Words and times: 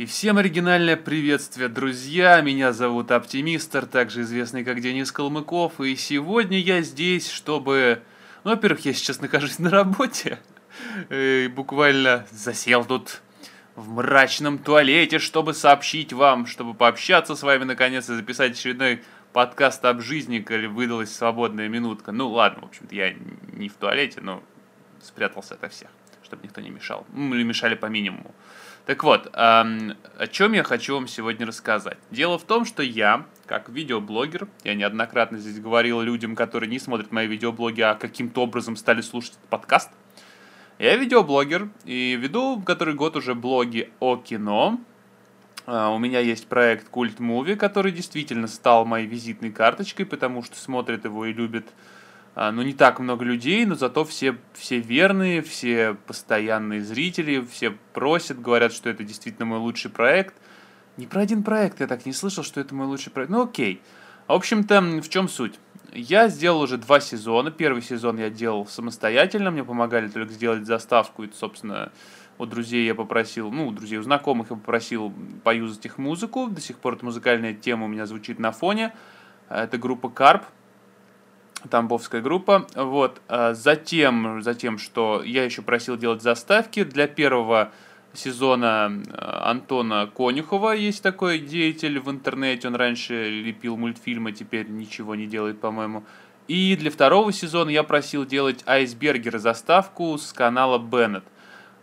И 0.00 0.06
всем 0.06 0.38
оригинальное 0.38 0.96
приветствие, 0.96 1.68
друзья! 1.68 2.40
Меня 2.40 2.72
зовут 2.72 3.10
Оптимистр, 3.10 3.84
также 3.84 4.22
известный 4.22 4.64
как 4.64 4.80
Денис 4.80 5.12
Калмыков, 5.12 5.78
и 5.78 5.94
сегодня 5.94 6.58
я 6.58 6.80
здесь, 6.80 7.30
чтобы... 7.30 8.00
Ну, 8.42 8.52
во-первых, 8.52 8.86
я 8.86 8.94
сейчас 8.94 9.20
нахожусь 9.20 9.58
на 9.58 9.68
работе, 9.68 10.38
и 11.10 11.52
буквально 11.54 12.26
засел 12.30 12.86
тут 12.86 13.20
в 13.76 13.90
мрачном 13.90 14.56
туалете, 14.56 15.18
чтобы 15.18 15.52
сообщить 15.52 16.14
вам, 16.14 16.46
чтобы 16.46 16.72
пообщаться 16.72 17.36
с 17.36 17.42
вами 17.42 17.64
наконец 17.64 18.08
и 18.08 18.14
записать 18.14 18.52
очередной 18.52 19.02
подкаст 19.34 19.84
об 19.84 20.00
жизни, 20.00 20.38
коли 20.38 20.64
выдалась 20.64 21.14
свободная 21.14 21.68
минутка. 21.68 22.10
Ну 22.10 22.30
ладно, 22.30 22.62
в 22.62 22.70
общем-то, 22.70 22.94
я 22.94 23.12
не 23.52 23.68
в 23.68 23.74
туалете, 23.74 24.22
но 24.22 24.42
спрятался 25.02 25.58
от 25.60 25.70
всех, 25.70 25.90
чтобы 26.22 26.44
никто 26.44 26.60
не 26.60 26.70
мешал. 26.70 27.06
Ну, 27.12 27.34
или 27.34 27.42
мешали 27.42 27.74
по 27.74 27.86
минимуму. 27.86 28.34
Так 28.86 29.04
вот, 29.04 29.30
эм, 29.34 29.96
о 30.18 30.26
чем 30.26 30.52
я 30.52 30.62
хочу 30.64 30.94
вам 30.94 31.06
сегодня 31.06 31.46
рассказать. 31.46 31.98
Дело 32.10 32.38
в 32.38 32.44
том, 32.44 32.64
что 32.64 32.82
я, 32.82 33.26
как 33.46 33.68
видеоблогер, 33.68 34.48
я 34.64 34.74
неоднократно 34.74 35.38
здесь 35.38 35.60
говорил 35.60 36.00
людям, 36.00 36.34
которые 36.34 36.68
не 36.68 36.78
смотрят 36.78 37.12
мои 37.12 37.26
видеоблоги, 37.26 37.82
а 37.82 37.94
каким-то 37.94 38.42
образом 38.42 38.76
стали 38.76 39.00
слушать 39.00 39.32
этот 39.32 39.48
подкаст. 39.48 39.90
Я 40.78 40.96
видеоблогер 40.96 41.68
и 41.84 42.16
веду 42.16 42.62
который 42.62 42.94
год 42.94 43.16
уже 43.16 43.34
блоги 43.34 43.90
о 44.00 44.16
кино. 44.16 44.80
Uh, 45.66 45.94
у 45.94 45.98
меня 45.98 46.20
есть 46.20 46.48
проект 46.48 46.88
Культ 46.88 47.20
Муви, 47.20 47.54
который 47.54 47.92
действительно 47.92 48.48
стал 48.48 48.86
моей 48.86 49.06
визитной 49.06 49.52
карточкой, 49.52 50.06
потому 50.06 50.42
что 50.42 50.56
смотрят 50.56 51.04
его 51.04 51.26
и 51.26 51.34
любят 51.34 51.66
ну, 52.36 52.62
не 52.62 52.72
так 52.72 53.00
много 53.00 53.24
людей, 53.24 53.64
но 53.66 53.74
зато 53.74 54.04
все, 54.04 54.36
все 54.54 54.78
верные, 54.78 55.42
все 55.42 55.96
постоянные 56.06 56.82
зрители, 56.82 57.44
все 57.50 57.76
просят, 57.92 58.40
говорят, 58.40 58.72
что 58.72 58.88
это 58.88 59.02
действительно 59.02 59.46
мой 59.46 59.58
лучший 59.58 59.90
проект. 59.90 60.34
Не 60.96 61.06
про 61.06 61.22
один 61.22 61.42
проект 61.42 61.80
я 61.80 61.86
так 61.86 62.06
не 62.06 62.12
слышал, 62.12 62.44
что 62.44 62.60
это 62.60 62.74
мой 62.74 62.86
лучший 62.86 63.10
проект. 63.10 63.30
Ну, 63.30 63.42
окей. 63.42 63.80
В 64.28 64.32
общем-то, 64.32 64.80
в 65.02 65.08
чем 65.08 65.28
суть? 65.28 65.58
Я 65.92 66.28
сделал 66.28 66.60
уже 66.60 66.78
два 66.78 67.00
сезона. 67.00 67.50
Первый 67.50 67.82
сезон 67.82 68.18
я 68.18 68.30
делал 68.30 68.66
самостоятельно, 68.66 69.50
мне 69.50 69.64
помогали 69.64 70.08
только 70.08 70.32
сделать 70.32 70.66
заставку. 70.66 71.24
И, 71.24 71.30
собственно, 71.32 71.90
у 72.38 72.46
друзей 72.46 72.86
я 72.86 72.94
попросил, 72.94 73.50
ну, 73.50 73.66
у 73.66 73.72
друзей, 73.72 73.98
у 73.98 74.02
знакомых 74.02 74.50
я 74.50 74.56
попросил 74.56 75.12
поюзать 75.42 75.84
их 75.84 75.98
музыку. 75.98 76.46
До 76.48 76.60
сих 76.60 76.78
пор 76.78 76.94
эта 76.94 77.04
музыкальная 77.04 77.54
тема 77.54 77.86
у 77.86 77.88
меня 77.88 78.06
звучит 78.06 78.38
на 78.38 78.52
фоне. 78.52 78.94
Это 79.48 79.78
группа 79.78 80.08
Карп, 80.08 80.44
Тамбовская 81.68 82.20
группа. 82.20 82.66
Вот. 82.74 83.20
А 83.28 83.54
затем, 83.54 84.42
затем, 84.42 84.78
что 84.78 85.22
я 85.24 85.44
еще 85.44 85.62
просил 85.62 85.96
делать 85.96 86.22
заставки 86.22 86.84
для 86.84 87.06
первого 87.06 87.72
сезона 88.12 88.92
а, 89.10 89.50
Антона 89.50 90.10
Конюхова. 90.14 90.72
Есть 90.72 91.02
такой 91.02 91.38
деятель 91.38 91.98
в 91.98 92.10
интернете. 92.10 92.68
Он 92.68 92.74
раньше 92.74 93.28
лепил 93.30 93.76
мультфильмы, 93.76 94.32
теперь 94.32 94.68
ничего 94.68 95.14
не 95.14 95.26
делает, 95.26 95.60
по-моему. 95.60 96.04
И 96.48 96.76
для 96.76 96.90
второго 96.90 97.32
сезона 97.32 97.70
я 97.70 97.82
просил 97.84 98.24
делать 98.24 98.62
Айсбергера 98.66 99.38
заставку 99.38 100.18
с 100.18 100.32
канала 100.32 100.78
Беннет. 100.78 101.24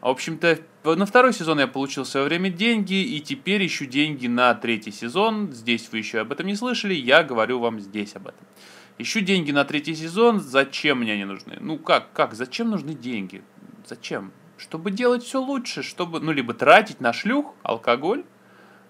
В 0.01 0.07
общем-то, 0.07 0.59
на 0.83 1.05
второй 1.05 1.33
сезон 1.33 1.59
я 1.59 1.67
получил 1.67 2.03
в 2.03 2.07
свое 2.07 2.25
время 2.25 2.49
деньги, 2.49 2.93
и 2.93 3.19
теперь 3.19 3.65
ищу 3.65 3.85
деньги 3.85 4.27
на 4.27 4.53
третий 4.53 4.91
сезон. 4.91 5.51
Здесь 5.51 5.89
вы 5.91 5.99
еще 5.99 6.19
об 6.19 6.31
этом 6.31 6.47
не 6.47 6.55
слышали, 6.55 6.93
я 6.93 7.23
говорю 7.23 7.59
вам 7.59 7.79
здесь 7.79 8.15
об 8.15 8.27
этом. 8.27 8.45
Ищу 8.99 9.19
деньги 9.19 9.51
на 9.51 9.63
третий 9.63 9.95
сезон, 9.95 10.39
зачем 10.39 10.99
мне 10.99 11.13
они 11.13 11.25
нужны? 11.25 11.57
Ну 11.59 11.77
как, 11.77 12.11
как, 12.13 12.33
зачем 12.33 12.71
нужны 12.71 12.93
деньги? 12.95 13.43
Зачем? 13.85 14.31
Чтобы 14.57 14.89
делать 14.89 15.23
все 15.23 15.39
лучше, 15.39 15.83
чтобы, 15.83 16.19
ну, 16.19 16.31
либо 16.31 16.55
тратить 16.55 16.99
на 16.99 17.13
шлюх, 17.13 17.53
алкоголь, 17.61 18.25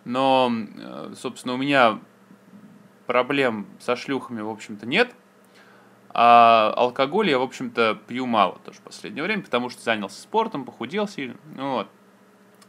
но, 0.06 0.50
э, 0.50 1.14
собственно, 1.18 1.56
у 1.56 1.58
меня 1.58 2.00
проблем 3.06 3.68
со 3.80 3.98
шлюхами, 3.98 4.40
в 4.40 4.50
общем-то, 4.50 4.86
нет, 4.86 5.14
а 6.10 6.74
алкоголь 6.78 7.30
я, 7.30 7.38
в 7.38 7.42
общем-то, 7.42 8.00
пью 8.08 8.26
мало 8.26 8.60
тоже 8.64 8.80
в 8.80 8.84
последнее 8.84 9.24
время, 9.24 9.44
потому 9.44 9.70
что 9.70 9.82
занялся 9.84 10.22
спортом, 10.22 10.64
похудел 10.64 11.10
сильно, 11.10 11.36
ну 11.54 11.74
вот, 11.74 11.90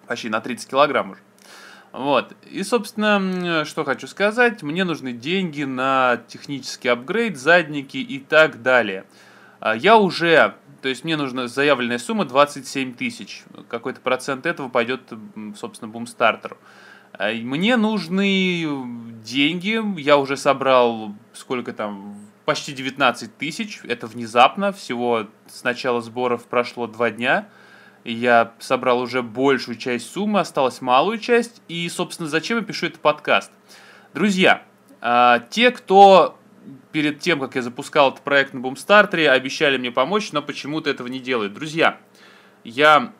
почти 0.08 0.28
на 0.28 0.40
30 0.40 0.68
килограмм 0.68 1.12
уже. 1.12 1.20
Вот. 1.92 2.34
И, 2.50 2.62
собственно, 2.62 3.64
что 3.64 3.84
хочу 3.84 4.06
сказать, 4.06 4.62
мне 4.62 4.84
нужны 4.84 5.12
деньги 5.12 5.64
на 5.64 6.20
технический 6.28 6.88
апгрейд, 6.88 7.36
задники 7.38 7.96
и 7.96 8.18
так 8.18 8.62
далее. 8.62 9.04
А, 9.60 9.74
я 9.74 9.96
уже, 9.96 10.54
то 10.82 10.88
есть 10.88 11.04
мне 11.04 11.16
нужна 11.16 11.48
заявленная 11.48 11.98
сумма 11.98 12.24
27 12.24 12.94
тысяч. 12.94 13.44
Какой-то 13.68 14.00
процент 14.00 14.46
этого 14.46 14.68
пойдет, 14.68 15.00
собственно, 15.56 15.90
бумстартеру. 15.90 16.58
А, 17.12 17.32
мне 17.32 17.76
нужны 17.76 18.66
деньги, 19.24 20.00
я 20.00 20.18
уже 20.18 20.36
собрал 20.36 21.14
сколько 21.32 21.72
там, 21.72 22.16
почти 22.44 22.72
19 22.72 23.36
тысяч, 23.36 23.80
это 23.84 24.06
внезапно, 24.06 24.72
всего 24.72 25.26
с 25.46 25.64
начала 25.64 26.00
сборов 26.00 26.46
прошло 26.46 26.86
два 26.86 27.10
дня 27.10 27.48
я 28.12 28.52
собрал 28.58 29.00
уже 29.00 29.22
большую 29.22 29.76
часть 29.76 30.10
суммы, 30.10 30.40
осталась 30.40 30.80
малую 30.80 31.18
часть. 31.18 31.62
И, 31.68 31.88
собственно, 31.88 32.28
зачем 32.28 32.58
я 32.58 32.64
пишу 32.64 32.86
этот 32.86 33.00
подкаст? 33.00 33.50
Друзья, 34.14 34.62
а, 35.00 35.40
те, 35.50 35.70
кто 35.70 36.38
перед 36.92 37.20
тем, 37.20 37.40
как 37.40 37.54
я 37.54 37.62
запускал 37.62 38.10
этот 38.10 38.22
проект 38.22 38.54
на 38.54 38.60
Бумстартере, 38.60 39.30
обещали 39.30 39.76
мне 39.76 39.90
помочь, 39.90 40.32
но 40.32 40.42
почему-то 40.42 40.90
этого 40.90 41.08
не 41.08 41.20
делают. 41.20 41.54
Друзья, 41.54 41.98
я 42.64 43.12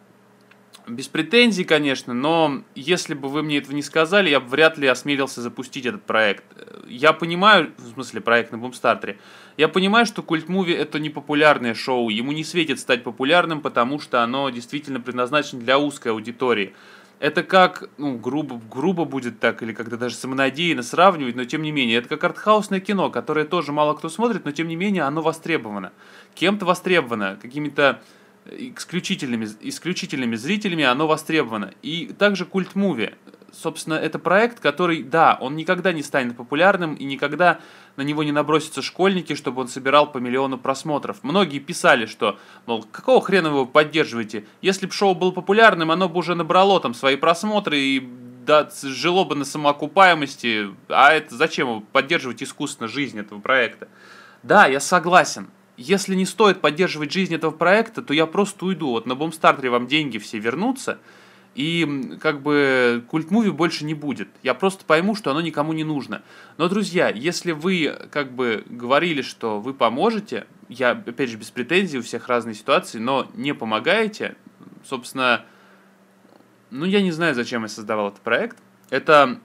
без 0.89 1.09
претензий, 1.09 1.65
конечно, 1.65 2.15
но 2.15 2.63
если 2.75 3.15
бы 3.15 3.29
вы 3.29 3.43
мне 3.43 3.59
этого 3.59 3.75
не 3.75 3.83
сказали, 3.83 4.31
я 4.31 4.41
бы 4.41 4.49
вряд 4.49 4.79
ли 4.79 4.87
осмелился 4.87 5.41
запустить 5.41 5.87
этот 5.87 6.03
проект. 6.03 6.45
Я 6.89 7.13
понимаю, 7.13 7.73
в 7.77 7.93
смысле 7.93 8.21
проект 8.21 8.53
на 8.53 8.59
Бумстартере, 8.59 9.19
я 9.57 9.69
понимаю, 9.69 10.07
что 10.07 10.23
Культ 10.23 10.49
Муви 10.49 10.73
это 10.73 10.99
не 10.99 11.11
популярное 11.11 11.75
шоу, 11.75 12.09
ему 12.09 12.33
не 12.33 12.45
светит 12.45 12.81
стать 12.81 13.05
популярным, 13.05 13.61
потому 13.61 14.01
что 14.01 14.23
оно 14.23 14.51
действительно 14.51 15.01
предназначено 15.01 15.61
для 15.61 15.79
узкой 15.79 16.13
аудитории. 16.13 16.75
Это 17.21 17.43
как, 17.43 17.91
ну, 17.99 18.17
грубо, 18.17 18.61
грубо 18.71 19.05
будет 19.05 19.41
так, 19.41 19.63
или 19.63 19.73
когда 19.73 19.97
даже 19.97 20.15
самонадеянно 20.15 20.85
сравнивать, 20.85 21.35
но 21.35 21.45
тем 21.45 21.63
не 21.63 21.73
менее, 21.73 21.99
это 21.99 22.09
как 22.09 22.23
артхаусное 22.23 22.79
кино, 22.79 23.11
которое 23.11 23.45
тоже 23.45 23.73
мало 23.73 23.95
кто 23.95 24.09
смотрит, 24.09 24.45
но 24.45 24.53
тем 24.53 24.69
не 24.69 24.77
менее 24.77 25.03
оно 25.03 25.21
востребовано. 25.21 25.93
Кем-то 26.35 26.65
востребовано, 26.65 27.37
какими-то 27.43 28.01
исключительными, 28.51 29.49
исключительными 29.61 30.37
зрителями 30.37 30.85
оно 30.85 31.07
востребовано. 31.07 31.73
И 31.83 32.13
также 32.19 32.45
культ 32.45 32.75
муви. 32.75 33.15
Собственно, 33.53 33.95
это 33.95 34.19
проект, 34.19 34.61
который, 34.61 35.03
да, 35.03 35.37
он 35.41 35.57
никогда 35.57 35.93
не 35.93 36.03
станет 36.03 36.37
популярным 36.37 36.95
и 36.95 37.05
никогда 37.05 37.61
на 37.97 38.03
него 38.03 38.23
не 38.23 38.31
набросятся 38.31 38.83
школьники, 38.83 39.35
чтобы 39.35 39.63
он 39.63 39.69
собирал 39.69 40.13
по 40.13 40.19
миллиону 40.19 40.59
просмотров. 40.59 41.19
Многие 41.23 41.59
писали, 41.59 42.07
что, 42.07 42.39
мол, 42.67 42.85
какого 42.85 43.21
хрена 43.23 43.51
вы 43.51 43.57
его 43.57 43.67
поддерживаете? 43.67 44.45
Если 44.61 44.87
бы 44.87 44.93
шоу 44.93 45.15
было 45.15 45.31
популярным, 45.31 45.91
оно 45.91 46.09
бы 46.09 46.19
уже 46.19 46.35
набрало 46.35 46.79
там 46.81 46.95
свои 46.95 47.17
просмотры 47.17 47.79
и 47.79 48.09
да, 48.47 48.69
жило 48.83 49.25
бы 49.25 49.35
на 49.35 49.45
самоокупаемости. 49.45 50.69
А 50.89 51.13
это 51.13 51.35
зачем 51.35 51.83
поддерживать 51.93 52.43
искусственно 52.43 52.89
жизнь 52.89 53.19
этого 53.19 53.41
проекта? 53.41 53.89
Да, 54.43 54.67
я 54.67 54.81
согласен 54.81 55.49
если 55.79 56.17
не 56.17 56.27
стоит 56.27 56.61
поддерживать 56.61 57.13
жизнь 57.13 57.35
этого 57.35 57.53
проекта, 57.53 58.03
то 58.03 58.13
я 58.13 58.27
просто 58.27 58.67
уйду. 58.67 58.91
Вот 58.91 59.07
на 59.07 59.15
Бомстартере 59.15 59.71
вам 59.71 59.87
деньги 59.87 60.19
все 60.19 60.39
вернутся, 60.39 60.99
и 61.55 62.17
как 62.21 62.43
бы 62.43 63.05
культ 63.09 63.31
муви 63.31 63.51
больше 63.51 63.85
не 63.85 63.95
будет. 63.95 64.29
Я 64.43 64.55
просто 64.55 64.85
пойму, 64.85 65.15
что 65.15 65.31
оно 65.31 65.41
никому 65.41 65.73
не 65.73 65.85
нужно. 65.85 66.23
Но, 66.57 66.69
друзья, 66.69 67.09
если 67.09 67.53
вы 67.53 67.97
как 68.11 68.33
бы 68.33 68.65
говорили, 68.69 69.23
что 69.23 69.61
вы 69.61 69.73
поможете, 69.73 70.47
я, 70.69 70.91
опять 70.91 71.31
же, 71.31 71.37
без 71.37 71.51
претензий, 71.51 71.99
у 71.99 72.03
всех 72.03 72.29
разные 72.29 72.55
ситуации, 72.55 72.99
но 72.99 73.31
не 73.35 73.55
помогаете, 73.55 74.37
собственно, 74.85 75.45
ну, 76.71 76.85
я 76.85 77.03
не 77.03 77.13
знаю, 77.13 77.35
зачем 77.35 77.63
я 77.63 77.69
создавал 77.69 78.09
этот 78.09 78.21
проект. 78.21 78.59
Это 78.91 79.39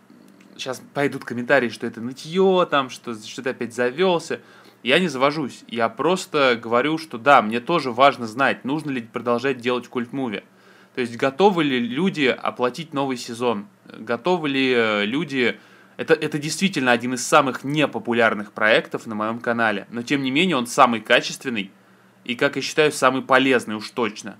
сейчас 0.57 0.81
пойдут 0.93 1.25
комментарии, 1.25 1.69
что 1.69 1.85
это 1.85 2.01
нытье, 2.01 2.67
там, 2.69 2.89
что, 2.89 3.13
что 3.15 3.43
ты 3.43 3.51
опять 3.51 3.73
завелся. 3.73 4.39
Я 4.83 4.99
не 4.99 5.07
завожусь, 5.07 5.63
я 5.69 5.87
просто 5.87 6.59
говорю, 6.61 6.97
что 6.97 7.17
да, 7.17 7.41
мне 7.41 7.61
тоже 7.61 7.91
важно 7.91 8.27
знать, 8.27 8.65
нужно 8.65 8.91
ли 8.91 9.01
продолжать 9.01 9.59
делать 9.59 9.87
культ-муви. 9.87 10.43
То 10.93 11.01
есть 11.01 11.15
готовы 11.15 11.63
ли 11.63 11.79
люди 11.79 12.25
оплатить 12.25 12.93
новый 12.93 13.15
сезон, 13.15 13.67
готовы 13.85 14.49
ли 14.49 14.73
э, 14.73 15.05
люди... 15.05 15.57
Это, 15.95 16.13
это 16.13 16.37
действительно 16.37 16.91
один 16.91 17.13
из 17.13 17.25
самых 17.25 17.63
непопулярных 17.63 18.51
проектов 18.51 19.07
на 19.07 19.15
моем 19.15 19.39
канале, 19.39 19.87
но 19.89 20.01
тем 20.01 20.21
не 20.21 20.31
менее 20.31 20.57
он 20.57 20.67
самый 20.67 20.99
качественный 20.99 21.71
и, 22.25 22.35
как 22.35 22.57
я 22.57 22.61
считаю, 22.61 22.91
самый 22.91 23.21
полезный 23.21 23.75
уж 23.75 23.89
точно. 23.89 24.37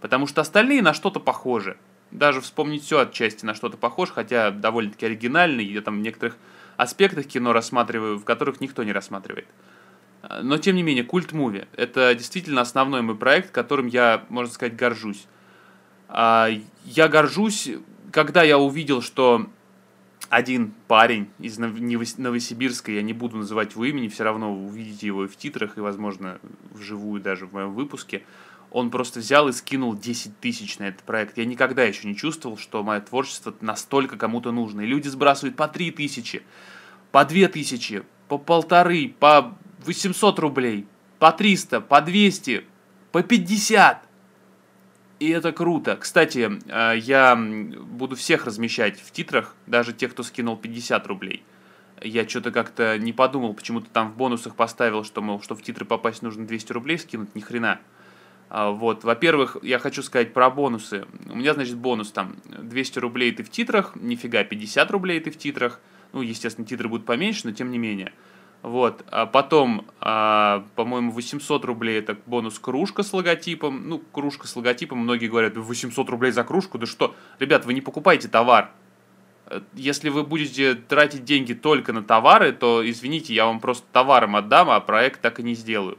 Потому 0.00 0.26
что 0.26 0.40
остальные 0.40 0.82
на 0.82 0.94
что-то 0.94 1.20
похожи. 1.20 1.76
Даже 2.10 2.40
вспомнить 2.40 2.82
все 2.82 3.00
отчасти 3.00 3.44
на 3.44 3.54
что-то 3.54 3.76
похож, 3.76 4.10
хотя 4.10 4.50
довольно-таки 4.50 5.06
оригинальный, 5.06 5.64
я 5.64 5.80
там 5.80 5.98
в 5.98 6.02
некоторых 6.02 6.36
аспектах 6.76 7.26
кино 7.26 7.52
рассматриваю, 7.52 8.18
в 8.18 8.24
которых 8.24 8.60
никто 8.60 8.82
не 8.82 8.92
рассматривает. 8.92 9.46
Но, 10.42 10.58
тем 10.58 10.76
не 10.76 10.82
менее, 10.82 11.04
культ 11.04 11.32
муви– 11.32 11.66
это 11.76 12.14
действительно 12.14 12.60
основной 12.60 13.02
мой 13.02 13.16
проект, 13.16 13.50
которым 13.50 13.86
я, 13.86 14.24
можно 14.28 14.52
сказать, 14.52 14.74
горжусь. 14.76 15.26
А, 16.08 16.48
я 16.84 17.08
горжусь 17.08 17.70
когда 18.16 18.42
я 18.42 18.58
увидел, 18.58 19.02
что 19.02 19.46
один 20.30 20.72
парень 20.88 21.28
из 21.38 21.58
Новосибирска, 21.58 22.90
я 22.90 23.02
не 23.02 23.12
буду 23.12 23.36
называть 23.36 23.72
его 23.72 23.84
имени, 23.84 24.08
все 24.08 24.24
равно 24.24 24.56
увидите 24.56 25.06
его 25.06 25.24
и 25.24 25.28
в 25.28 25.36
титрах, 25.36 25.76
и, 25.76 25.80
возможно, 25.80 26.38
вживую 26.72 27.20
даже 27.20 27.46
в 27.46 27.52
моем 27.52 27.74
выпуске, 27.74 28.22
он 28.70 28.90
просто 28.90 29.20
взял 29.20 29.48
и 29.48 29.52
скинул 29.52 29.94
10 29.94 30.40
тысяч 30.40 30.78
на 30.78 30.84
этот 30.84 31.02
проект. 31.02 31.36
Я 31.36 31.44
никогда 31.44 31.84
еще 31.84 32.08
не 32.08 32.16
чувствовал, 32.16 32.56
что 32.56 32.82
мое 32.82 33.00
творчество 33.00 33.54
настолько 33.60 34.16
кому-то 34.16 34.50
нужно. 34.50 34.80
И 34.80 34.86
люди 34.86 35.08
сбрасывают 35.08 35.54
по 35.54 35.68
3 35.68 35.90
тысячи, 35.92 36.42
по 37.12 37.24
2 37.24 37.48
тысячи, 37.48 38.02
по 38.28 38.38
полторы, 38.38 39.14
по 39.20 39.56
800 39.84 40.38
рублей, 40.38 40.86
по 41.18 41.32
300, 41.32 41.80
по 41.80 42.00
200, 42.00 42.64
по 43.12 43.22
50. 43.22 44.06
И 45.18 45.30
это 45.30 45.52
круто. 45.52 45.96
Кстати, 45.96 46.50
э, 46.66 46.98
я 46.98 47.36
буду 47.36 48.16
всех 48.16 48.44
размещать 48.44 49.00
в 49.00 49.10
титрах, 49.12 49.54
даже 49.66 49.92
тех, 49.92 50.12
кто 50.12 50.22
скинул 50.22 50.56
50 50.56 51.06
рублей. 51.06 51.42
Я 52.02 52.28
что-то 52.28 52.50
как-то 52.52 52.98
не 52.98 53.14
подумал, 53.14 53.54
почему-то 53.54 53.88
там 53.88 54.10
в 54.12 54.16
бонусах 54.16 54.54
поставил, 54.54 55.04
что, 55.04 55.22
мол, 55.22 55.40
что 55.40 55.54
в 55.54 55.62
титры 55.62 55.86
попасть 55.86 56.20
нужно 56.20 56.46
200 56.46 56.72
рублей 56.72 56.98
скинуть, 56.98 57.34
ни 57.34 57.40
хрена. 57.40 57.80
А, 58.48 58.70
вот, 58.70 59.04
во-первых, 59.04 59.56
я 59.62 59.78
хочу 59.78 60.02
сказать 60.02 60.34
про 60.34 60.50
бонусы. 60.50 61.06
У 61.30 61.36
меня, 61.36 61.54
значит, 61.54 61.76
бонус 61.76 62.12
там 62.12 62.36
200 62.44 62.98
рублей 62.98 63.32
ты 63.32 63.42
в 63.42 63.50
титрах, 63.50 63.96
нифига, 63.96 64.44
50 64.44 64.90
рублей 64.90 65.20
ты 65.20 65.30
в 65.30 65.38
титрах. 65.38 65.80
Ну, 66.12 66.20
естественно, 66.20 66.66
титры 66.66 66.88
будут 66.88 67.06
поменьше, 67.06 67.42
но 67.44 67.52
тем 67.52 67.70
не 67.70 67.78
менее. 67.78 68.12
Вот. 68.62 69.04
А 69.10 69.26
потом, 69.26 69.86
а, 70.00 70.64
по-моему, 70.74 71.12
800 71.12 71.64
рублей 71.64 71.98
это 71.98 72.16
бонус 72.26 72.58
кружка 72.58 73.02
с 73.02 73.12
логотипом. 73.12 73.88
Ну, 73.88 73.98
кружка 73.98 74.48
с 74.48 74.56
логотипом, 74.56 74.98
многие 74.98 75.28
говорят, 75.28 75.56
800 75.56 76.08
рублей 76.10 76.32
за 76.32 76.42
кружку, 76.44 76.78
да 76.78 76.86
что? 76.86 77.14
Ребят, 77.38 77.64
вы 77.64 77.74
не 77.74 77.80
покупаете 77.80 78.28
товар. 78.28 78.72
Э, 79.46 79.60
если 79.74 80.08
вы 80.08 80.24
будете 80.24 80.74
тратить 80.74 81.24
деньги 81.24 81.54
только 81.54 81.92
на 81.92 82.02
товары, 82.02 82.52
то, 82.52 82.88
извините, 82.88 83.34
я 83.34 83.46
вам 83.46 83.60
просто 83.60 83.86
товаром 83.92 84.36
отдам, 84.36 84.70
а 84.70 84.80
проект 84.80 85.20
так 85.20 85.38
и 85.38 85.42
не 85.42 85.54
сделаю. 85.54 85.98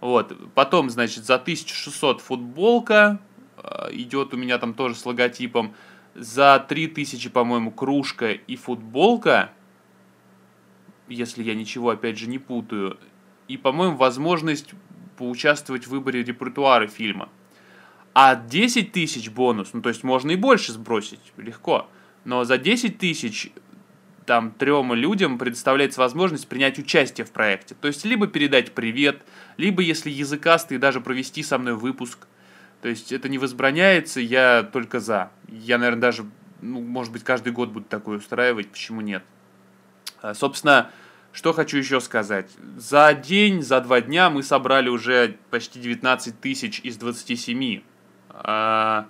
Вот. 0.00 0.36
Потом, 0.54 0.90
значит, 0.90 1.24
за 1.24 1.36
1600 1.36 2.20
футболка 2.20 3.20
э, 3.56 3.88
идет 3.92 4.34
у 4.34 4.36
меня 4.36 4.58
там 4.58 4.74
тоже 4.74 4.96
с 4.96 5.06
логотипом. 5.06 5.74
За 6.14 6.62
3000, 6.68 7.30
по-моему, 7.30 7.70
кружка 7.70 8.32
и 8.32 8.56
футболка– 8.56 9.50
если 11.08 11.42
я 11.42 11.54
ничего, 11.54 11.90
опять 11.90 12.18
же, 12.18 12.28
не 12.28 12.38
путаю. 12.38 12.98
И, 13.48 13.56
по-моему, 13.56 13.96
возможность 13.96 14.70
поучаствовать 15.16 15.86
в 15.86 15.90
выборе 15.90 16.22
репертуара 16.22 16.86
фильма. 16.86 17.28
А 18.14 18.34
10 18.34 18.92
тысяч 18.92 19.30
бонус, 19.30 19.70
ну 19.72 19.80
то 19.80 19.88
есть 19.88 20.02
можно 20.02 20.32
и 20.32 20.36
больше 20.36 20.72
сбросить, 20.72 21.20
легко. 21.36 21.88
Но 22.24 22.44
за 22.44 22.58
10 22.58 22.98
тысяч 22.98 23.50
там 24.26 24.52
трем 24.52 24.92
людям 24.92 25.38
предоставляется 25.38 26.00
возможность 26.00 26.46
принять 26.46 26.78
участие 26.78 27.24
в 27.24 27.30
проекте. 27.30 27.74
То 27.74 27.88
есть 27.88 28.04
либо 28.04 28.26
передать 28.26 28.72
привет, 28.72 29.22
либо 29.56 29.82
если 29.82 30.10
языкастый, 30.10 30.78
даже 30.78 31.00
провести 31.00 31.42
со 31.42 31.58
мной 31.58 31.74
выпуск. 31.74 32.26
То 32.82 32.88
есть 32.88 33.12
это 33.12 33.28
не 33.28 33.38
возбраняется, 33.38 34.20
я 34.20 34.62
только 34.62 35.00
за. 35.00 35.30
Я, 35.48 35.78
наверное, 35.78 36.02
даже, 36.02 36.24
ну, 36.60 36.80
может 36.80 37.12
быть, 37.12 37.24
каждый 37.24 37.52
год 37.52 37.70
буду 37.70 37.86
такое 37.86 38.18
устраивать, 38.18 38.70
почему 38.70 39.00
нет. 39.00 39.22
А, 40.22 40.34
собственно, 40.34 40.90
что 41.32 41.52
хочу 41.52 41.76
еще 41.76 42.00
сказать. 42.00 42.50
За 42.76 43.12
день, 43.12 43.62
за 43.62 43.80
два 43.80 44.00
дня 44.00 44.30
мы 44.30 44.42
собрали 44.42 44.88
уже 44.88 45.36
почти 45.50 45.80
19 45.80 46.40
тысяч 46.40 46.80
из 46.80 46.96
27. 46.96 47.82
А, 48.30 49.08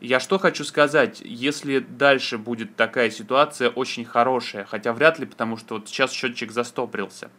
я 0.00 0.18
что 0.18 0.38
хочу 0.38 0.64
сказать, 0.64 1.20
если 1.22 1.80
дальше 1.80 2.38
будет 2.38 2.74
такая 2.74 3.10
ситуация 3.10 3.68
очень 3.68 4.04
хорошая, 4.04 4.64
хотя 4.64 4.92
вряд 4.94 5.18
ли, 5.18 5.26
потому 5.26 5.58
что 5.58 5.74
вот 5.74 5.88
сейчас 5.88 6.10
счетчик 6.10 6.52
застопрился. 6.52 7.30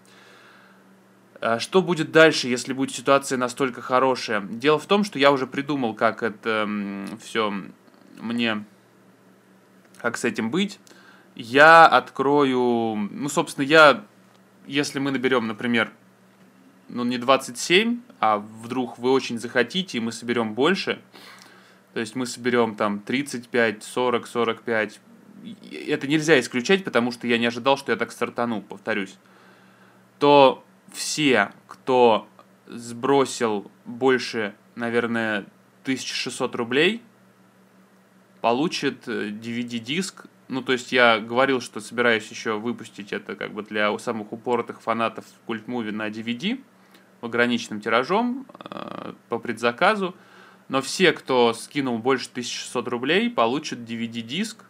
А, 1.40 1.60
что 1.60 1.82
будет 1.82 2.12
дальше, 2.12 2.48
если 2.48 2.74
будет 2.74 2.94
ситуация 2.94 3.40
настолько 3.40 3.82
хорошая? 3.82 4.42
Дело 4.42 4.78
в 4.78 4.86
том, 4.86 5.04
что 5.04 5.18
я 5.18 5.32
уже 5.32 5.48
придумал, 5.48 5.96
как 5.96 6.22
это 6.22 6.70
все 7.20 7.52
мне, 8.20 8.64
как 9.98 10.18
с 10.18 10.24
этим 10.24 10.52
быть 10.52 10.80
я 11.36 11.88
открою, 11.88 12.96
ну, 13.12 13.30
собственно, 13.30 13.66
я, 13.66 14.04
если 14.68 15.00
мы 15.00 15.12
наберем, 15.12 15.48
например, 15.48 15.92
ну, 16.90 17.04
не 17.04 17.18
27, 17.18 18.00
а 18.20 18.38
вдруг 18.38 18.98
вы 19.00 19.12
очень 19.12 19.40
захотите, 19.40 19.98
и 19.98 20.02
мы 20.02 20.12
соберем 20.12 20.54
больше, 20.54 21.02
то 21.94 22.00
есть 22.00 22.16
мы 22.16 22.26
соберем 22.26 22.76
там 22.76 23.00
35, 23.00 23.84
40, 23.84 24.28
45, 24.28 25.00
это 25.88 26.08
нельзя 26.08 26.40
исключать, 26.40 26.84
потому 26.84 27.12
что 27.12 27.28
я 27.28 27.38
не 27.38 27.46
ожидал, 27.46 27.78
что 27.78 27.92
я 27.92 27.98
так 27.98 28.12
стартану, 28.12 28.62
повторюсь, 28.62 29.16
то 30.20 30.64
все, 30.94 31.52
кто 31.68 32.28
сбросил 32.68 33.72
больше, 33.86 34.54
наверное, 34.76 35.46
1600 35.84 36.56
рублей, 36.56 37.02
получит 38.42 39.08
DVD-диск 39.08 40.26
э, 40.26 40.28
ну, 40.52 40.62
то 40.62 40.74
есть 40.74 40.92
я 40.92 41.18
говорил, 41.20 41.62
что 41.62 41.80
собираюсь 41.80 42.30
еще 42.30 42.60
выпустить 42.60 43.14
это 43.14 43.38
как 43.38 43.54
бы 43.54 43.64
для 43.64 43.98
самых 43.98 44.34
упоротых 44.34 44.82
фанатов 44.82 45.24
культ-муви 45.48 45.92
на 45.92 46.10
DVD 46.10 46.62
ограниченным 47.22 47.80
тиражом 47.80 48.46
э, 48.60 49.14
по 49.30 49.40
предзаказу. 49.40 50.14
Но 50.68 50.82
все, 50.82 51.14
кто 51.14 51.54
скинул 51.54 52.00
больше 52.00 52.28
1600 52.32 52.88
рублей, 52.90 53.30
получат 53.30 53.80
DVD-диск 53.80 54.66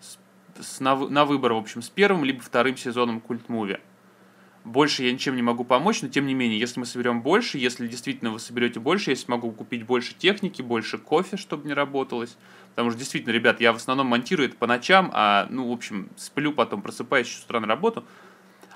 с, 0.00 0.18
с, 0.60 0.80
на, 0.80 0.94
на 0.94 1.24
выбор, 1.24 1.54
в 1.54 1.56
общем, 1.56 1.80
с 1.80 1.88
первым 1.88 2.22
либо 2.22 2.42
вторым 2.42 2.76
сезоном 2.76 3.20
культ-муви. 3.20 3.80
Больше 4.66 5.04
я 5.04 5.12
ничем 5.12 5.36
не 5.36 5.42
могу 5.42 5.62
помочь, 5.62 6.02
но 6.02 6.08
тем 6.08 6.26
не 6.26 6.34
менее, 6.34 6.58
если 6.58 6.80
мы 6.80 6.86
соберем 6.86 7.22
больше, 7.22 7.56
если 7.56 7.86
действительно 7.86 8.32
вы 8.32 8.40
соберете 8.40 8.80
больше, 8.80 9.10
я 9.10 9.16
смогу 9.16 9.52
купить 9.52 9.84
больше 9.84 10.12
техники, 10.12 10.60
больше 10.60 10.98
кофе, 10.98 11.36
чтобы 11.36 11.68
не 11.68 11.72
работалось, 11.72 12.36
Потому 12.70 12.90
что 12.90 12.98
действительно, 12.98 13.32
ребят, 13.32 13.60
я 13.60 13.72
в 13.72 13.76
основном 13.76 14.08
монтирую 14.08 14.48
это 14.48 14.56
по 14.56 14.66
ночам, 14.66 15.12
а, 15.14 15.46
ну, 15.50 15.68
в 15.68 15.72
общем, 15.72 16.08
сплю 16.16 16.52
потом, 16.52 16.82
просыпаюсь 16.82 17.28
с 17.28 17.44
утра 17.44 17.60
на 17.60 17.68
работу. 17.68 18.04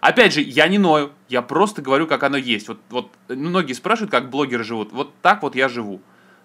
Опять 0.00 0.32
же, 0.32 0.42
я 0.42 0.68
не 0.68 0.78
ною, 0.78 1.10
я 1.28 1.42
просто 1.42 1.82
говорю, 1.82 2.06
как 2.06 2.22
оно 2.22 2.36
есть. 2.36 2.68
Вот, 2.68 2.80
вот 2.88 3.10
многие 3.28 3.72
спрашивают, 3.72 4.12
как 4.12 4.30
блогеры 4.30 4.62
живут. 4.62 4.92
Вот 4.92 5.12
так 5.22 5.42
вот 5.42 5.56
я 5.56 5.68
живу. 5.68 6.00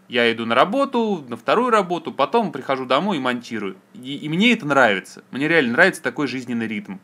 Я 0.08 0.32
иду 0.34 0.48
на 0.48 0.56
работу, 0.56 1.24
на 1.30 1.38
вторую 1.38 1.70
работу, 1.70 2.12
потом 2.12 2.52
прихожу 2.52 2.88
домой 2.88 3.18
и 3.18 3.20
монтирую. 3.20 3.78
И, 3.94 4.18
и 4.18 4.28
мне 4.28 4.54
это 4.54 4.66
нравится. 4.66 5.24
Мне 5.30 5.48
реально 5.48 5.74
нравится 5.74 6.02
такой 6.02 6.26
жизненный 6.26 6.68
ритм. 6.68 6.96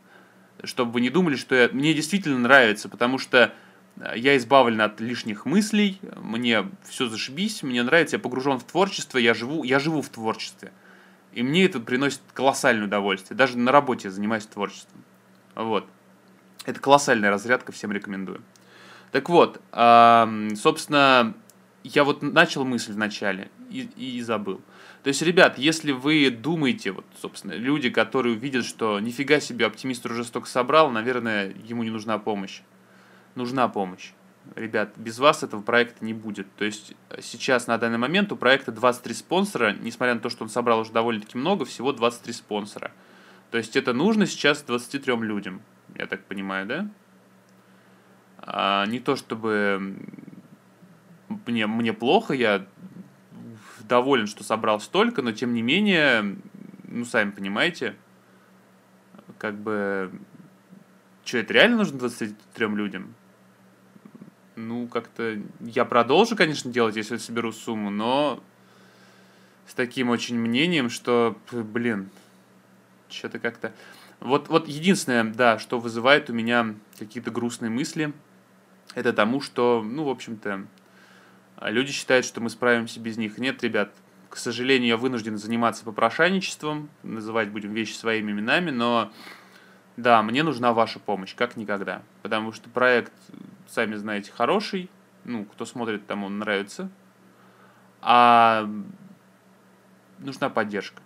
Чтобы 0.64 0.92
вы 0.92 1.00
не 1.00 1.10
думали, 1.10 1.36
что 1.36 1.54
я... 1.54 1.68
Мне 1.72 1.94
действительно 1.94 2.38
нравится, 2.38 2.88
потому 2.88 3.18
что 3.18 3.52
я 4.14 4.36
избавлен 4.36 4.80
от 4.80 5.00
лишних 5.00 5.44
мыслей, 5.44 6.00
мне 6.16 6.68
все 6.88 7.08
зашибись, 7.08 7.62
мне 7.62 7.82
нравится, 7.82 8.16
я 8.16 8.20
погружен 8.20 8.58
в 8.58 8.64
творчество, 8.64 9.18
я 9.18 9.34
живу, 9.34 9.64
я 9.64 9.78
живу 9.78 10.00
в 10.02 10.08
творчестве. 10.08 10.72
И 11.32 11.42
мне 11.42 11.64
это 11.64 11.80
приносит 11.80 12.20
колоссальное 12.32 12.86
удовольствие. 12.86 13.36
Даже 13.36 13.58
на 13.58 13.72
работе 13.72 14.08
я 14.08 14.12
занимаюсь 14.12 14.46
творчеством. 14.46 15.02
Вот. 15.54 15.86
Это 16.64 16.78
колоссальная 16.80 17.30
разрядка, 17.30 17.72
всем 17.72 17.92
рекомендую. 17.92 18.42
Так 19.10 19.28
вот, 19.28 19.60
собственно, 19.70 21.34
я 21.84 22.04
вот 22.04 22.22
начал 22.22 22.64
мысль 22.64 22.92
вначале 22.92 23.50
и, 23.68 23.88
и 23.96 24.22
забыл. 24.22 24.60
То 25.02 25.08
есть, 25.08 25.22
ребят, 25.22 25.58
если 25.58 25.92
вы 25.92 26.30
думаете, 26.30 26.92
вот, 26.92 27.04
собственно, 27.20 27.52
люди, 27.52 27.90
которые 27.90 28.36
увидят, 28.36 28.64
что 28.64 29.00
нифига 29.00 29.40
себе 29.40 29.66
оптимист 29.66 30.06
уже 30.06 30.24
столько 30.24 30.48
собрал, 30.48 30.90
наверное, 30.90 31.54
ему 31.64 31.82
не 31.82 31.90
нужна 31.90 32.18
помощь 32.18 32.60
нужна 33.34 33.68
помощь. 33.68 34.12
Ребят, 34.56 34.94
без 34.96 35.18
вас 35.18 35.42
этого 35.42 35.62
проекта 35.62 36.04
не 36.04 36.14
будет. 36.14 36.52
То 36.56 36.64
есть 36.64 36.94
сейчас 37.20 37.66
на 37.66 37.78
данный 37.78 37.98
момент 37.98 38.32
у 38.32 38.36
проекта 38.36 38.72
23 38.72 39.14
спонсора, 39.14 39.76
несмотря 39.80 40.14
на 40.14 40.20
то, 40.20 40.30
что 40.30 40.44
он 40.44 40.50
собрал 40.50 40.80
уже 40.80 40.92
довольно-таки 40.92 41.38
много, 41.38 41.64
всего 41.64 41.92
23 41.92 42.32
спонсора. 42.32 42.90
То 43.50 43.58
есть 43.58 43.76
это 43.76 43.92
нужно 43.92 44.26
сейчас 44.26 44.62
23 44.62 45.14
людям, 45.16 45.62
я 45.96 46.06
так 46.06 46.24
понимаю, 46.24 46.66
да? 46.66 46.88
А 48.38 48.86
не 48.86 48.98
то 48.98 49.14
чтобы 49.14 49.96
мне, 51.46 51.66
мне 51.68 51.92
плохо, 51.92 52.34
я 52.34 52.66
доволен, 53.92 54.26
что 54.26 54.42
собрал 54.42 54.80
столько, 54.80 55.20
но 55.20 55.32
тем 55.32 55.52
не 55.52 55.60
менее, 55.60 56.36
ну, 56.88 57.04
сами 57.04 57.30
понимаете, 57.30 57.94
как 59.36 59.54
бы, 59.54 60.10
что, 61.24 61.38
это 61.38 61.52
реально 61.52 61.76
нужно 61.76 61.98
23 61.98 62.66
людям? 62.68 63.14
ну, 64.56 64.86
как-то 64.86 65.38
я 65.60 65.84
продолжу, 65.84 66.36
конечно, 66.36 66.70
делать, 66.70 66.96
если 66.96 67.16
соберу 67.16 67.52
сумму, 67.52 67.90
но 67.90 68.42
с 69.66 69.74
таким 69.74 70.10
очень 70.10 70.38
мнением, 70.38 70.90
что, 70.90 71.36
блин, 71.50 72.10
что-то 73.08 73.38
как-то... 73.38 73.72
Вот, 74.20 74.48
вот 74.48 74.68
единственное, 74.68 75.24
да, 75.24 75.58
что 75.58 75.80
вызывает 75.80 76.30
у 76.30 76.32
меня 76.32 76.74
какие-то 76.98 77.30
грустные 77.30 77.70
мысли, 77.70 78.12
это 78.94 79.12
тому, 79.12 79.40
что, 79.40 79.82
ну, 79.84 80.04
в 80.04 80.10
общем-то, 80.10 80.66
люди 81.70 81.92
считают, 81.92 82.26
что 82.26 82.40
мы 82.40 82.50
справимся 82.50 83.00
без 83.00 83.16
них. 83.16 83.38
Нет, 83.38 83.62
ребят, 83.62 83.92
к 84.28 84.36
сожалению, 84.36 84.88
я 84.88 84.96
вынужден 84.96 85.36
заниматься 85.36 85.84
попрошайничеством, 85.84 86.88
называть 87.02 87.50
будем 87.50 87.72
вещи 87.72 87.92
своими 87.92 88.32
именами, 88.32 88.70
но 88.70 89.12
да, 89.96 90.22
мне 90.22 90.42
нужна 90.42 90.72
ваша 90.72 90.98
помощь, 90.98 91.34
как 91.34 91.56
никогда. 91.56 92.02
Потому 92.22 92.52
что 92.52 92.70
проект, 92.70 93.12
сами 93.68 93.94
знаете, 93.96 94.32
хороший. 94.32 94.88
Ну, 95.24 95.44
кто 95.44 95.64
смотрит, 95.64 96.06
тому 96.06 96.26
он 96.26 96.38
нравится. 96.38 96.90
А 98.00 98.68
нужна 100.18 100.48
поддержка. 100.48 101.00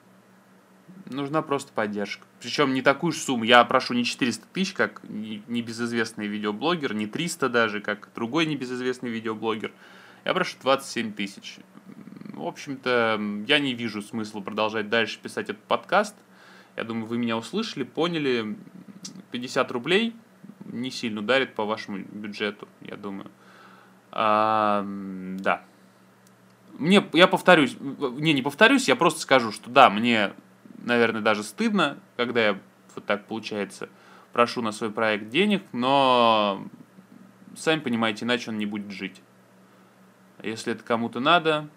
Нужна 1.07 1.43
просто 1.43 1.73
поддержка. 1.73 2.25
Причем 2.41 2.75
не 2.75 2.83
такую 2.83 3.13
же 3.13 3.19
сумму. 3.19 3.45
Я 3.45 3.65
прошу 3.65 3.95
не 3.95 4.05
400 4.05 4.47
тысяч, 4.53 4.73
как 4.73 5.03
небезызвестный 5.09 6.27
видеоблогер, 6.27 6.95
не 6.95 7.07
300 7.07 7.49
даже, 7.49 7.81
как 7.81 8.09
другой 8.15 8.47
небезызвестный 8.47 9.11
видеоблогер. 9.11 9.73
Я 10.27 10.35
прошу 10.35 10.57
27 10.61 11.13
тысяч. 11.13 11.59
В 12.33 12.45
общем-то, 12.45 13.21
я 13.47 13.61
не 13.61 13.75
вижу 13.75 14.03
смысла 14.03 14.41
продолжать 14.41 14.89
дальше 14.89 15.21
писать 15.23 15.51
этот 15.51 15.63
подкаст. 15.63 16.17
Я 16.75 16.83
думаю, 16.83 17.07
вы 17.07 17.17
меня 17.17 17.37
услышали, 17.37 17.85
поняли. 17.85 18.57
50 19.31 19.71
рублей 19.71 20.17
не 20.65 20.91
сильно 20.91 21.21
ударит 21.21 21.55
по 21.55 21.65
вашему 21.65 21.99
бюджету, 21.99 22.67
я 22.81 22.97
думаю. 22.97 23.31
А, 24.11 24.85
да. 25.39 25.63
Мне, 26.77 27.09
я 27.13 27.29
повторюсь, 27.29 27.77
не, 27.79 28.33
не 28.33 28.43
повторюсь, 28.43 28.89
я 28.89 28.97
просто 28.97 29.21
скажу, 29.21 29.53
что 29.53 29.71
да, 29.71 29.91
мне, 29.91 30.33
наверное, 30.79 31.21
даже 31.21 31.45
стыдно, 31.45 31.99
когда 32.17 32.45
я 32.45 32.59
вот 32.97 33.07
так 33.07 33.27
получается 33.27 33.89
прошу 34.33 34.61
на 34.61 34.73
свой 34.73 34.91
проект 34.91 35.29
денег, 35.29 35.63
но 35.71 36.67
сами 37.57 37.79
понимаете, 37.79 38.25
иначе 38.25 38.51
он 38.51 38.59
не 38.59 38.67
будет 38.67 38.91
жить. 38.91 39.23
Если 40.43 40.73
это 40.73 40.83
кому-то 40.83 41.21
надо, 41.21 41.69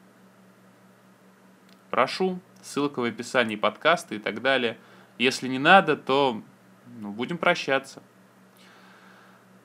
прошу, 1.90 2.40
ссылка 2.62 3.00
в 3.00 3.04
описании 3.04 3.56
подкаста 3.56 4.16
и 4.16 4.20
так 4.20 4.42
далее. 4.42 4.78
Если 5.18 5.48
не 5.48 5.60
надо, 5.60 5.96
то 5.96 6.42
ну, 7.00 7.12
будем 7.12 7.38
прощаться. 7.38 8.02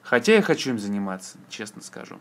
Хотя 0.02 0.34
я 0.34 0.42
хочу 0.42 0.70
им 0.70 0.78
заниматься, 0.78 1.38
честно 1.48 1.82
скажу. 1.82 2.18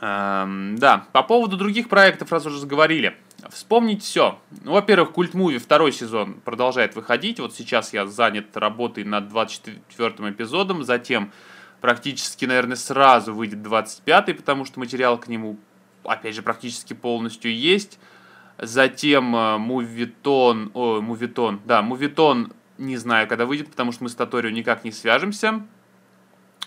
Эм, 0.00 0.76
да, 0.78 1.06
по 1.12 1.22
поводу 1.22 1.56
других 1.56 1.88
проектов, 1.88 2.32
раз 2.32 2.44
уже 2.44 2.58
заговорили. 2.58 3.16
Вспомнить 3.50 4.02
все. 4.02 4.40
Ну, 4.62 4.72
во-первых, 4.72 5.12
Культ 5.12 5.34
Муви 5.34 5.58
второй 5.58 5.92
сезон 5.92 6.34
продолжает 6.44 6.96
выходить. 6.96 7.38
Вот 7.38 7.54
сейчас 7.54 7.92
я 7.92 8.06
занят 8.06 8.56
работой 8.56 9.04
над 9.04 9.28
24 9.28 10.30
эпизодом. 10.30 10.82
Затем 10.82 11.32
практически, 11.82 12.46
наверное, 12.46 12.76
сразу 12.76 13.34
выйдет 13.34 13.58
25-й, 13.58 14.34
потому 14.34 14.64
что 14.64 14.78
материал 14.78 15.18
к 15.18 15.26
нему, 15.26 15.58
опять 16.04 16.34
же, 16.34 16.40
практически 16.40 16.94
полностью 16.94 17.54
есть. 17.54 17.98
Затем 18.56 19.34
э, 19.34 19.58
Мувитон, 19.58 20.70
о, 20.74 21.00
Мувитон, 21.00 21.60
да, 21.64 21.82
Мувитон, 21.82 22.52
не 22.78 22.96
знаю, 22.96 23.26
когда 23.26 23.46
выйдет, 23.46 23.68
потому 23.68 23.90
что 23.90 24.04
мы 24.04 24.10
с 24.10 24.14
Таторио 24.14 24.50
никак 24.50 24.84
не 24.84 24.92
свяжемся. 24.92 25.62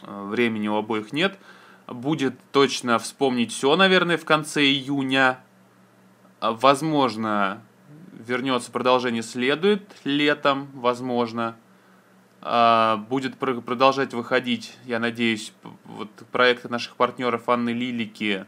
Э, 0.02 0.28
времени 0.28 0.68
у 0.68 0.76
обоих 0.76 1.14
нет. 1.14 1.40
Будет 1.88 2.36
точно 2.52 3.00
вспомнить 3.00 3.54
все, 3.54 3.74
наверное, 3.78 4.18
в 4.18 4.26
конце 4.26 4.64
июня. 4.66 5.40
Э, 6.42 6.52
возможно, 6.52 7.62
вернется 8.12 8.70
продолжение 8.70 9.24
следует 9.24 9.96
летом, 10.04 10.68
возможно. 10.74 11.56
Будет 12.46 13.38
продолжать 13.38 14.14
выходить, 14.14 14.78
я 14.86 15.00
надеюсь, 15.00 15.52
вот 15.86 16.12
проекты 16.32 16.70
наших 16.70 16.96
партнеров 16.96 17.50
Анны 17.50 17.72
Лилики, 17.72 18.46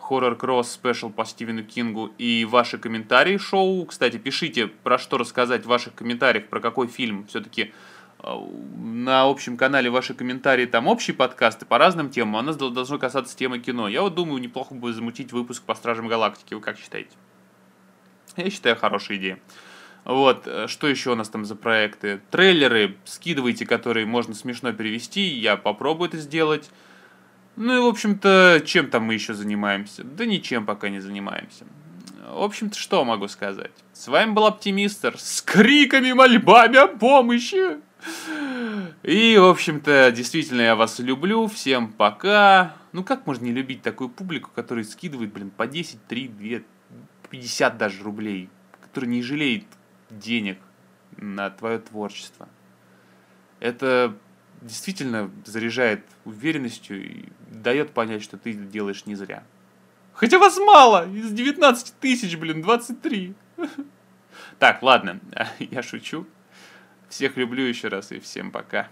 Horror 0.00 0.36
Cross 0.36 0.80
Special 0.82 1.12
по 1.12 1.24
Стивену 1.24 1.62
Кингу 1.62 2.12
и 2.18 2.44
ваши 2.44 2.76
комментарии 2.76 3.36
шоу. 3.38 3.86
Кстати, 3.86 4.16
пишите, 4.16 4.66
про 4.66 4.98
что 4.98 5.16
рассказать 5.16 5.64
в 5.64 5.68
ваших 5.68 5.94
комментариях, 5.94 6.48
про 6.48 6.58
какой 6.58 6.88
фильм. 6.88 7.24
Все-таки 7.28 7.72
э, 8.18 8.34
на 8.78 9.22
общем 9.22 9.56
канале 9.56 9.90
ваши 9.90 10.14
комментарии, 10.14 10.66
там 10.66 10.88
общие 10.88 11.14
подкасты 11.14 11.66
по 11.66 11.78
разным 11.78 12.10
темам, 12.10 12.38
а 12.38 12.42
нас 12.42 12.56
должно 12.56 12.98
касаться 12.98 13.36
темы 13.36 13.60
кино. 13.60 13.86
Я 13.86 14.02
вот 14.02 14.16
думаю, 14.16 14.40
неплохо 14.40 14.74
бы 14.74 14.92
замутить 14.92 15.30
выпуск 15.32 15.62
по 15.62 15.76
Стражам 15.76 16.08
Галактики. 16.08 16.54
Вы 16.54 16.60
как 16.60 16.78
считаете? 16.78 17.10
Я 18.36 18.50
считаю, 18.50 18.74
хорошая 18.74 19.18
идея. 19.18 19.38
Вот, 20.06 20.46
э, 20.46 20.68
что 20.68 20.86
еще 20.86 21.12
у 21.12 21.14
нас 21.16 21.28
там 21.28 21.44
за 21.44 21.56
проекты? 21.56 22.20
Трейлеры 22.30 22.96
скидывайте, 23.04 23.66
которые 23.66 24.06
можно 24.06 24.34
смешно 24.34 24.72
перевести, 24.72 25.22
я 25.22 25.56
попробую 25.56 26.08
это 26.08 26.18
сделать. 26.18 26.70
Ну 27.56 27.76
и, 27.76 27.80
в 27.80 27.86
общем-то, 27.86 28.62
чем 28.64 28.88
там 28.88 29.02
мы 29.02 29.14
еще 29.14 29.34
занимаемся? 29.34 30.04
Да 30.04 30.24
ничем 30.24 30.64
пока 30.64 30.90
не 30.90 31.00
занимаемся. 31.00 31.64
В 32.32 32.40
общем-то, 32.40 32.78
что 32.78 33.04
могу 33.04 33.26
сказать? 33.26 33.72
С 33.92 34.06
вами 34.06 34.30
был 34.30 34.46
Оптимистр 34.46 35.18
с 35.18 35.42
криками, 35.42 36.12
мольбами 36.12 36.76
о 36.76 36.86
помощи. 36.86 37.78
И, 39.02 39.36
в 39.36 39.44
общем-то, 39.44 40.12
действительно, 40.12 40.60
я 40.60 40.76
вас 40.76 41.00
люблю. 41.00 41.48
Всем 41.48 41.92
пока. 41.92 42.76
Ну, 42.92 43.02
как 43.02 43.26
можно 43.26 43.44
не 43.44 43.52
любить 43.52 43.82
такую 43.82 44.10
публику, 44.10 44.50
которая 44.54 44.84
скидывает, 44.84 45.32
блин, 45.32 45.50
по 45.50 45.66
10, 45.66 46.06
3, 46.06 46.28
2, 46.28 46.60
50 47.30 47.78
даже 47.78 48.04
рублей, 48.04 48.50
которая 48.80 49.10
не 49.10 49.22
жалеет 49.22 49.64
денег 50.10 50.58
на 51.16 51.50
твое 51.50 51.78
творчество. 51.78 52.48
Это 53.60 54.16
действительно 54.62 55.30
заряжает 55.44 56.04
уверенностью 56.24 57.04
и 57.04 57.24
дает 57.50 57.92
понять, 57.92 58.22
что 58.22 58.36
ты 58.36 58.52
делаешь 58.52 59.06
не 59.06 59.14
зря. 59.14 59.42
Хотя 60.12 60.38
вас 60.38 60.58
мало! 60.58 61.08
Из 61.10 61.30
19 61.30 61.94
тысяч, 62.00 62.36
блин, 62.36 62.62
23. 62.62 63.34
Так, 64.58 64.82
ладно, 64.82 65.20
я 65.58 65.82
шучу. 65.82 66.26
Всех 67.08 67.36
люблю 67.36 67.64
еще 67.64 67.88
раз 67.88 68.12
и 68.12 68.18
всем 68.18 68.50
пока. 68.50 68.84